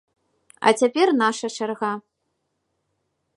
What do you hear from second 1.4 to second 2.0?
чарга.